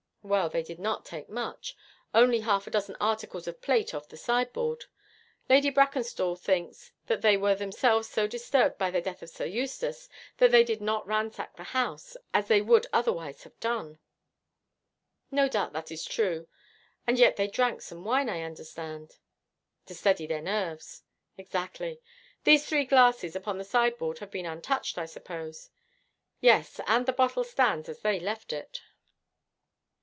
'Well, 0.23 0.49
they 0.49 0.61
did 0.61 0.77
not 0.77 1.03
take 1.03 1.29
much 1.29 1.75
only 2.13 2.41
half 2.41 2.67
a 2.67 2.69
dozen 2.69 2.95
articles 3.01 3.47
of 3.47 3.59
plate 3.59 3.91
off 3.95 4.07
the 4.07 4.15
sideboard. 4.17 4.85
Lady 5.49 5.71
Brackenstall 5.71 6.35
thinks 6.39 6.91
that 7.07 7.23
they 7.23 7.35
were 7.37 7.55
themselves 7.55 8.07
so 8.07 8.27
disturbed 8.27 8.77
by 8.77 8.91
the 8.91 9.01
death 9.01 9.23
of 9.23 9.31
Sir 9.31 9.45
Eustace 9.45 10.09
that 10.37 10.51
they 10.51 10.63
did 10.63 10.79
not 10.79 11.07
ransack 11.07 11.55
the 11.55 11.63
house, 11.63 12.15
as 12.35 12.47
they 12.49 12.61
would 12.61 12.85
otherwise 12.93 13.41
have 13.45 13.59
done.' 13.59 13.97
'No 15.31 15.49
doubt 15.49 15.73
that 15.73 15.91
is 15.91 16.05
true, 16.05 16.47
and 17.07 17.17
yet 17.17 17.35
they 17.35 17.47
drank 17.47 17.81
some 17.81 18.05
wine, 18.05 18.29
I 18.29 18.43
understand.' 18.43 19.17
To 19.87 19.95
steady 19.95 20.27
their 20.27 20.43
nerves.' 20.43 21.01
'Exactly. 21.35 21.99
These 22.43 22.67
three 22.67 22.85
glasses 22.85 23.35
upon 23.35 23.57
the 23.57 23.63
sideboard 23.63 24.19
have 24.19 24.29
been 24.29 24.45
untouched, 24.45 24.99
I 24.99 25.07
suppose?' 25.07 25.71
'Yes, 26.39 26.79
and 26.85 27.07
the 27.07 27.11
bottle 27.11 27.43
stands 27.43 27.89
as 27.89 28.01
they 28.01 28.19
left 28.19 28.53
it.' 28.53 28.81